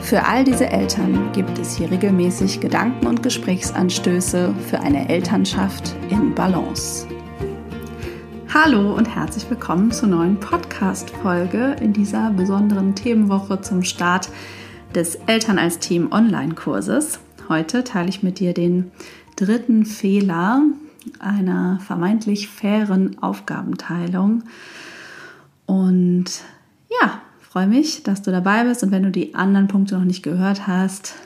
Für 0.00 0.24
all 0.24 0.44
diese 0.44 0.68
Eltern 0.68 1.32
gibt 1.32 1.58
es 1.58 1.76
hier 1.76 1.90
regelmäßig 1.90 2.60
Gedanken 2.60 3.06
und 3.06 3.22
Gesprächsanstöße 3.22 4.54
für 4.68 4.80
eine 4.80 5.08
Elternschaft 5.08 5.94
in 6.08 6.34
Balance. 6.34 7.06
Hallo 8.52 8.94
und 8.94 9.06
herzlich 9.06 9.48
willkommen 9.50 9.90
zur 9.90 10.08
neuen 10.08 10.40
Podcast-Folge 10.40 11.76
in 11.80 11.92
dieser 11.92 12.30
besonderen 12.30 12.94
Themenwoche 12.94 13.60
zum 13.60 13.82
Start 13.82 14.30
des 14.94 15.16
Eltern 15.26 15.58
als 15.58 15.78
Team 15.78 16.12
Online-Kurses. 16.12 17.20
Heute 17.48 17.84
teile 17.84 18.08
ich 18.08 18.22
mit 18.22 18.38
dir 18.38 18.54
den 18.54 18.90
dritten 19.36 19.84
Fehler 19.84 20.62
einer 21.18 21.80
vermeintlich 21.80 22.48
fairen 22.48 23.18
Aufgabenteilung. 23.22 24.44
Und 25.66 26.26
ja, 27.02 27.20
freue 27.58 27.66
mich, 27.66 28.04
dass 28.04 28.22
du 28.22 28.30
dabei 28.30 28.62
bist 28.62 28.84
und 28.84 28.92
wenn 28.92 29.02
du 29.02 29.10
die 29.10 29.34
anderen 29.34 29.66
Punkte 29.66 29.96
noch 29.96 30.04
nicht 30.04 30.22
gehört 30.22 30.68
hast, 30.68 31.16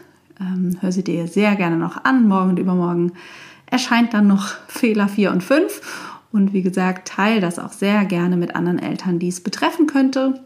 ähm, 0.41 0.78
hör 0.80 0.91
sie 0.91 1.05
dir 1.05 1.28
sehr 1.28 1.56
gerne 1.56 1.77
noch 1.77 2.05
an. 2.05 2.27
Morgen 2.27 2.48
und 2.48 2.58
übermorgen 2.58 3.12
erscheint 3.66 4.14
dann 4.14 4.28
noch 4.28 4.47
Fehler 4.66 5.08
4 5.08 5.30
und 5.30 5.42
5 5.42 5.83
und 6.33 6.55
wie 6.55 6.62
gesagt, 6.62 7.06
teile 7.06 7.42
das 7.42 7.58
auch 7.58 7.72
sehr 7.75 8.06
gerne 8.06 8.38
mit 8.38 8.56
anderen 8.56 8.78
Eltern, 8.78 9.19
die 9.19 9.28
es 9.28 9.42
betreffen 9.42 9.86
könnte 9.86 10.41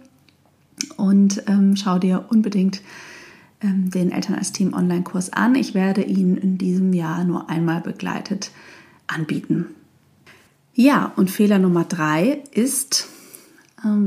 und 0.96 1.44
ähm, 1.46 1.76
schau 1.76 2.00
dir 2.00 2.24
unbedingt 2.30 2.82
ähm, 3.62 3.88
den 3.88 4.10
Eltern 4.10 4.34
als 4.34 4.50
Team 4.50 4.74
Online-Kurs 4.74 5.34
an. 5.34 5.54
Ich 5.54 5.74
werde 5.74 6.02
ihn 6.02 6.36
in 6.36 6.58
diesem 6.58 6.94
Jahr 6.94 7.22
nur 7.22 7.48
einmal 7.48 7.80
begleitet 7.80 8.50
anbieten. 9.06 9.66
Ja, 10.74 11.12
und 11.14 11.30
Fehler 11.30 11.60
Nummer 11.60 11.84
drei 11.84 12.42
ist, 12.50 13.06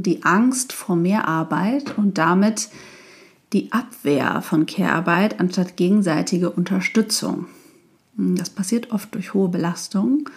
die 0.02 0.23
Angst 0.23 0.73
vor 0.73 0.95
Mehrarbeit 0.95 1.97
und 1.97 2.17
damit 2.17 2.69
die 3.53 3.72
Abwehr 3.72 4.41
von 4.41 4.66
Care-Arbeit 4.66 5.39
anstatt 5.39 5.75
gegenseitige 5.75 6.49
Unterstützung. 6.52 7.47
Hm, 8.16 8.35
das 8.35 8.50
passiert 8.50 8.91
oft 8.91 9.13
durch 9.16 9.33
hohe 9.33 9.50
Belastung, 9.50 10.30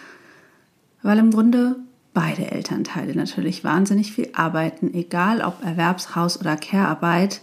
weil 1.01 1.19
im 1.19 1.31
Grunde 1.31 1.75
beide 2.13 2.51
Elternteile 2.51 3.15
natürlich 3.15 3.63
wahnsinnig 3.63 4.13
viel 4.13 4.29
arbeiten, 4.33 4.93
egal 4.93 5.41
ob 5.41 5.63
Erwerbshaus- 5.63 6.39
oder 6.39 6.55
Care-Arbeit. 6.55 7.41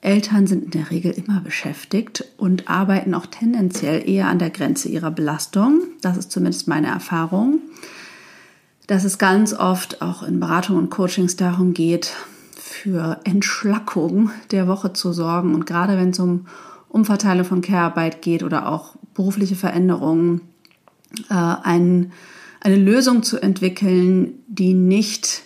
Eltern 0.00 0.46
sind 0.46 0.64
in 0.64 0.70
der 0.70 0.90
Regel 0.90 1.10
immer 1.10 1.40
beschäftigt 1.40 2.24
und 2.36 2.68
arbeiten 2.68 3.14
auch 3.14 3.26
tendenziell 3.26 4.08
eher 4.08 4.28
an 4.28 4.38
der 4.38 4.50
Grenze 4.50 4.88
ihrer 4.88 5.10
Belastung. 5.10 5.82
Das 6.00 6.16
ist 6.16 6.30
zumindest 6.30 6.68
meine 6.68 6.86
Erfahrung 6.86 7.60
dass 8.88 9.04
es 9.04 9.18
ganz 9.18 9.52
oft 9.52 10.02
auch 10.02 10.22
in 10.24 10.40
Beratungen 10.40 10.82
und 10.82 10.90
Coachings 10.90 11.36
darum 11.36 11.74
geht, 11.74 12.14
für 12.56 13.20
Entschlackung 13.24 14.30
der 14.50 14.66
Woche 14.66 14.94
zu 14.94 15.12
sorgen. 15.12 15.54
Und 15.54 15.66
gerade 15.66 15.96
wenn 15.96 16.10
es 16.10 16.18
um 16.18 16.46
Umverteilung 16.88 17.44
von 17.44 17.60
Care-Arbeit 17.60 18.22
geht 18.22 18.42
oder 18.42 18.66
auch 18.68 18.96
berufliche 19.14 19.56
Veränderungen, 19.56 20.40
äh, 21.28 21.34
ein, 21.34 22.12
eine 22.60 22.76
Lösung 22.76 23.22
zu 23.22 23.38
entwickeln, 23.38 24.34
die 24.48 24.72
nicht 24.72 25.42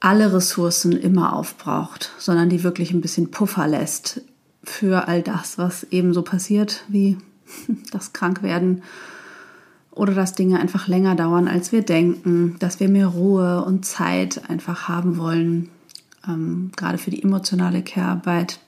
alle 0.00 0.32
Ressourcen 0.32 0.92
immer 0.92 1.36
aufbraucht, 1.36 2.10
sondern 2.18 2.48
die 2.48 2.64
wirklich 2.64 2.92
ein 2.92 3.00
bisschen 3.00 3.30
Puffer 3.30 3.68
lässt 3.68 4.22
für 4.64 5.06
all 5.06 5.22
das, 5.22 5.56
was 5.56 5.84
eben 5.84 6.12
so 6.12 6.22
passiert, 6.22 6.82
wie 6.88 7.16
das 7.92 8.12
Krankwerden 8.12 8.82
oder 9.94 10.14
dass 10.14 10.34
Dinge 10.34 10.58
einfach 10.58 10.88
länger 10.88 11.14
dauern, 11.14 11.48
als 11.48 11.70
wir 11.70 11.82
denken, 11.82 12.56
dass 12.58 12.80
wir 12.80 12.88
mehr 12.88 13.08
Ruhe 13.08 13.64
und 13.64 13.84
Zeit 13.84 14.48
einfach 14.48 14.88
haben 14.88 15.18
wollen, 15.18 15.68
ähm, 16.26 16.70
gerade 16.76 16.98
für 16.98 17.10
die 17.10 17.22
emotionale 17.22 17.82
Care-Arbeit 17.82 18.58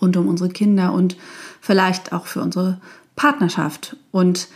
rund 0.00 0.16
um 0.16 0.28
unsere 0.28 0.50
Kinder 0.50 0.92
und 0.92 1.16
vielleicht 1.60 2.12
auch 2.12 2.26
für 2.26 2.42
unsere 2.42 2.78
Partnerschaft. 3.16 3.96
Und 4.10 4.48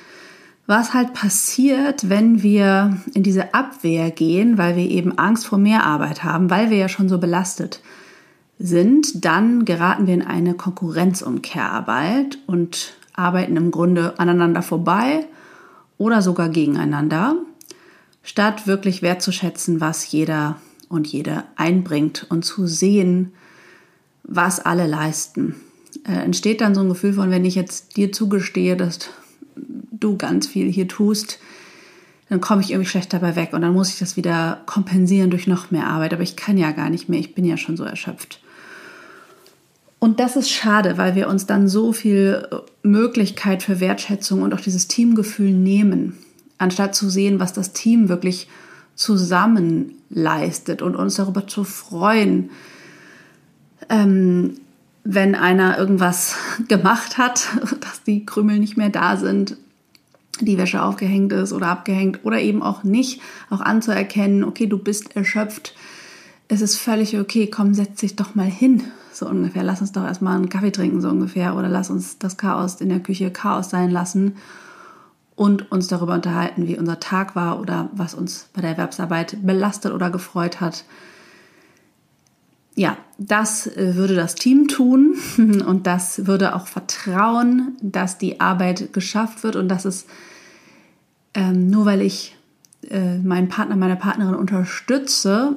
was 0.66 0.92
halt 0.94 1.14
passiert, 1.14 2.08
wenn 2.08 2.42
wir 2.42 2.98
in 3.14 3.22
diese 3.22 3.54
Abwehr 3.54 4.10
gehen, 4.10 4.58
weil 4.58 4.76
wir 4.76 4.88
eben 4.88 5.18
Angst 5.18 5.46
vor 5.46 5.58
mehr 5.58 5.84
Arbeit 5.84 6.22
haben, 6.22 6.50
weil 6.50 6.70
wir 6.70 6.76
ja 6.76 6.88
schon 6.88 7.08
so 7.08 7.18
belastet 7.18 7.80
sind, 8.58 9.24
dann 9.24 9.64
geraten 9.64 10.06
wir 10.06 10.14
in 10.14 10.22
eine 10.22 10.54
Konkurrenz 10.54 11.22
um 11.22 11.40
Care-Arbeit 11.42 12.38
und 12.46 12.94
arbeiten 13.14 13.56
im 13.56 13.70
Grunde 13.70 14.18
aneinander 14.18 14.62
vorbei 14.62 15.26
oder 15.98 16.22
sogar 16.22 16.48
gegeneinander, 16.48 17.36
statt 18.22 18.66
wirklich 18.66 19.02
wertzuschätzen, 19.02 19.80
was 19.80 20.10
jeder 20.10 20.56
und 20.88 21.06
jede 21.06 21.44
einbringt 21.56 22.26
und 22.28 22.44
zu 22.44 22.66
sehen, 22.66 23.32
was 24.22 24.60
alle 24.60 24.86
leisten. 24.86 25.56
Äh, 26.06 26.24
entsteht 26.24 26.60
dann 26.60 26.74
so 26.74 26.80
ein 26.80 26.88
Gefühl 26.88 27.14
von, 27.14 27.30
wenn 27.30 27.44
ich 27.44 27.54
jetzt 27.54 27.96
dir 27.96 28.12
zugestehe, 28.12 28.76
dass 28.76 29.10
du 29.56 30.16
ganz 30.16 30.46
viel 30.46 30.70
hier 30.70 30.88
tust, 30.88 31.38
dann 32.28 32.40
komme 32.40 32.62
ich 32.62 32.70
irgendwie 32.70 32.88
schlecht 32.88 33.12
dabei 33.12 33.36
weg 33.36 33.50
und 33.52 33.62
dann 33.62 33.74
muss 33.74 33.90
ich 33.90 33.98
das 33.98 34.16
wieder 34.16 34.62
kompensieren 34.66 35.30
durch 35.30 35.46
noch 35.46 35.70
mehr 35.70 35.86
Arbeit. 35.86 36.14
Aber 36.14 36.22
ich 36.22 36.36
kann 36.36 36.56
ja 36.56 36.72
gar 36.72 36.90
nicht 36.90 37.08
mehr, 37.08 37.20
ich 37.20 37.34
bin 37.34 37.44
ja 37.44 37.56
schon 37.56 37.76
so 37.76 37.84
erschöpft. 37.84 38.41
Und 40.02 40.18
das 40.18 40.34
ist 40.34 40.50
schade, 40.50 40.98
weil 40.98 41.14
wir 41.14 41.28
uns 41.28 41.46
dann 41.46 41.68
so 41.68 41.92
viel 41.92 42.48
äh, 42.50 42.56
Möglichkeit 42.82 43.62
für 43.62 43.78
Wertschätzung 43.78 44.42
und 44.42 44.52
auch 44.52 44.58
dieses 44.58 44.88
Teamgefühl 44.88 45.52
nehmen, 45.52 46.18
anstatt 46.58 46.96
zu 46.96 47.08
sehen, 47.08 47.38
was 47.38 47.52
das 47.52 47.72
Team 47.72 48.08
wirklich 48.08 48.48
zusammen 48.96 49.92
leistet 50.10 50.82
und 50.82 50.96
uns 50.96 51.14
darüber 51.14 51.46
zu 51.46 51.62
freuen, 51.62 52.50
ähm, 53.88 54.54
wenn 55.04 55.36
einer 55.36 55.78
irgendwas 55.78 56.34
gemacht 56.66 57.16
hat, 57.16 57.46
dass 57.80 58.02
die 58.02 58.26
Krümel 58.26 58.58
nicht 58.58 58.76
mehr 58.76 58.90
da 58.90 59.16
sind, 59.16 59.56
die 60.40 60.58
Wäsche 60.58 60.82
aufgehängt 60.82 61.32
ist 61.32 61.52
oder 61.52 61.68
abgehängt 61.68 62.24
oder 62.24 62.40
eben 62.40 62.60
auch 62.60 62.82
nicht, 62.82 63.20
auch 63.50 63.60
anzuerkennen, 63.60 64.42
okay, 64.42 64.66
du 64.66 64.78
bist 64.78 65.14
erschöpft, 65.14 65.76
es 66.48 66.60
ist 66.60 66.76
völlig 66.76 67.16
okay, 67.16 67.46
komm, 67.46 67.72
setz 67.72 68.00
dich 68.00 68.16
doch 68.16 68.34
mal 68.34 68.50
hin 68.50 68.82
so 69.12 69.28
ungefähr. 69.28 69.62
Lass 69.62 69.80
uns 69.80 69.92
doch 69.92 70.04
erstmal 70.04 70.36
einen 70.36 70.48
Kaffee 70.48 70.72
trinken, 70.72 71.00
so 71.00 71.08
ungefähr. 71.08 71.56
Oder 71.56 71.68
lass 71.68 71.90
uns 71.90 72.18
das 72.18 72.36
Chaos 72.36 72.80
in 72.80 72.88
der 72.88 73.00
Küche 73.00 73.30
Chaos 73.30 73.70
sein 73.70 73.90
lassen 73.90 74.36
und 75.34 75.72
uns 75.72 75.88
darüber 75.88 76.14
unterhalten, 76.14 76.66
wie 76.66 76.78
unser 76.78 77.00
Tag 77.00 77.34
war 77.34 77.60
oder 77.60 77.90
was 77.92 78.14
uns 78.14 78.48
bei 78.52 78.60
der 78.60 78.70
Erwerbsarbeit 78.70 79.38
belastet 79.42 79.92
oder 79.92 80.10
gefreut 80.10 80.60
hat. 80.60 80.84
Ja, 82.74 82.96
das 83.18 83.70
würde 83.76 84.14
das 84.14 84.34
Team 84.34 84.68
tun 84.68 85.16
und 85.66 85.86
das 85.86 86.26
würde 86.26 86.54
auch 86.54 86.66
vertrauen, 86.66 87.76
dass 87.82 88.18
die 88.18 88.40
Arbeit 88.40 88.92
geschafft 88.92 89.42
wird 89.42 89.56
und 89.56 89.68
dass 89.68 89.84
es 89.84 90.06
ähm, 91.34 91.70
nur 91.70 91.86
weil 91.86 92.02
ich 92.02 92.36
äh, 92.90 93.18
meinen 93.18 93.48
Partner, 93.48 93.76
meine 93.76 93.96
Partnerin 93.96 94.34
unterstütze, 94.34 95.56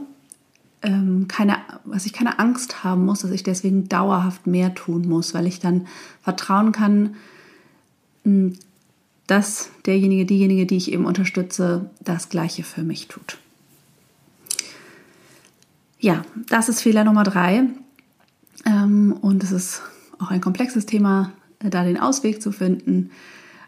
ähm, 0.85 1.27
keine, 1.27 1.57
was 1.83 2.05
ich 2.05 2.13
keine 2.13 2.39
Angst 2.39 2.83
haben 2.83 3.05
muss, 3.05 3.21
dass 3.21 3.31
ich 3.31 3.43
deswegen 3.43 3.89
dauerhaft 3.89 4.47
mehr 4.47 4.73
tun 4.73 5.07
muss, 5.07 5.33
weil 5.33 5.47
ich 5.47 5.59
dann 5.59 5.87
vertrauen 6.21 6.71
kann, 6.71 7.15
hm, 8.23 8.53
dass 9.27 9.69
derjenige, 9.85 10.25
diejenige, 10.25 10.65
die 10.65 10.77
ich 10.77 10.91
eben 10.91 11.05
unterstütze, 11.05 11.89
das 11.99 12.29
Gleiche 12.29 12.63
für 12.63 12.83
mich 12.83 13.07
tut. 13.07 13.39
Ja, 15.99 16.23
das 16.49 16.69
ist 16.69 16.81
Fehler 16.81 17.03
Nummer 17.03 17.23
drei. 17.23 17.63
Ähm, 18.65 19.13
und 19.21 19.43
es 19.43 19.51
ist 19.51 19.81
auch 20.19 20.29
ein 20.29 20.41
komplexes 20.41 20.85
Thema, 20.85 21.31
da 21.59 21.83
den 21.83 21.99
Ausweg 21.99 22.41
zu 22.41 22.51
finden. 22.51 23.09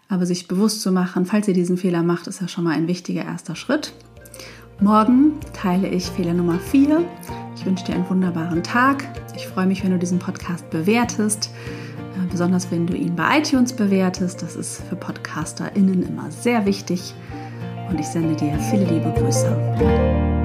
Aber 0.09 0.25
sich 0.25 0.47
bewusst 0.47 0.81
zu 0.81 0.91
machen, 0.91 1.25
falls 1.25 1.47
ihr 1.47 1.53
diesen 1.55 1.77
Fehler 1.77 2.03
macht, 2.03 2.27
ist 2.27 2.39
ja 2.39 2.47
schon 2.47 2.63
mal 2.63 2.75
ein 2.75 2.87
wichtiger 2.87 3.25
erster 3.25 3.55
Schritt. 3.55 3.93
Morgen 4.79 5.39
teile 5.53 5.87
ich 5.87 6.05
Fehler 6.05 6.33
Nummer 6.33 6.59
4. 6.59 7.03
Ich 7.55 7.65
wünsche 7.65 7.85
dir 7.85 7.95
einen 7.95 8.07
wunderbaren 8.07 8.61
Tag. 8.61 9.07
Ich 9.35 9.47
freue 9.47 9.65
mich, 9.65 9.83
wenn 9.83 9.89
du 9.89 9.97
diesen 9.97 10.19
Podcast 10.19 10.69
bewertest, 10.69 11.49
äh, 12.15 12.27
besonders 12.29 12.69
wenn 12.69 12.85
du 12.85 12.95
ihn 12.95 13.15
bei 13.15 13.39
iTunes 13.39 13.73
bewertest. 13.73 14.43
Das 14.43 14.55
ist 14.55 14.83
für 14.83 14.95
PodcasterInnen 14.95 16.07
immer 16.07 16.29
sehr 16.29 16.67
wichtig. 16.67 17.15
Und 17.89 17.99
ich 17.99 18.05
sende 18.05 18.35
dir 18.35 18.59
viele 18.69 18.85
liebe 18.85 19.11
Grüße. 19.17 20.36